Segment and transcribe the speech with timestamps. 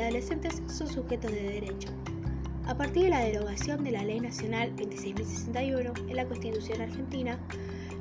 [0.00, 1.88] adolescentes son sujetos de derecho.
[2.66, 7.38] A partir de la derogación de la Ley Nacional 26.061 en la Constitución Argentina,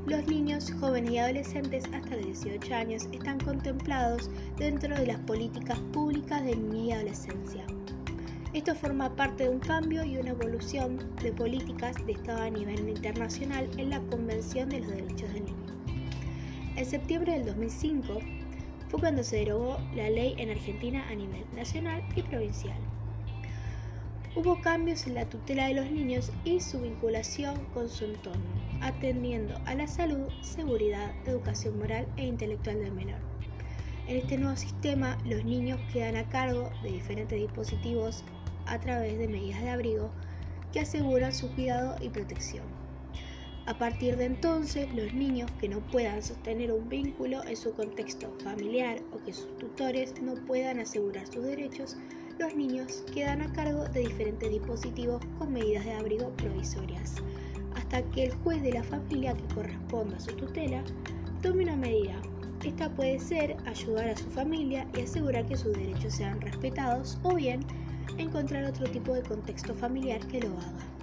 [0.05, 5.77] los niños, jóvenes y adolescentes hasta los 18 años están contemplados dentro de las políticas
[5.91, 7.65] públicas de niñez y adolescencia.
[8.53, 12.87] Esto forma parte de un cambio y una evolución de políticas de Estado a nivel
[12.87, 15.57] internacional en la Convención de los Derechos del Niño.
[16.75, 18.19] En septiembre del 2005
[18.91, 22.77] fue cuando se derogó la ley en Argentina a nivel nacional y provincial.
[24.35, 28.43] Hubo cambios en la tutela de los niños y su vinculación con su entorno,
[28.81, 33.19] atendiendo a la salud, seguridad, educación moral e intelectual del menor.
[34.07, 38.25] En este nuevo sistema, los niños quedan a cargo de diferentes dispositivos
[38.65, 40.11] a través de medidas de abrigo
[40.73, 42.65] que aseguran su cuidado y protección.
[43.67, 48.33] A partir de entonces, los niños que no puedan sostener un vínculo en su contexto
[48.43, 51.95] familiar o que sus tutores no puedan asegurar sus derechos,
[52.39, 57.17] los niños quedan a cargo de diferentes dispositivos con medidas de abrigo provisorias,
[57.75, 60.83] hasta que el juez de la familia que corresponda a su tutela
[61.43, 62.19] tome una medida.
[62.65, 67.35] Esta puede ser ayudar a su familia y asegurar que sus derechos sean respetados o
[67.35, 67.61] bien
[68.17, 71.00] encontrar otro tipo de contexto familiar que lo haga.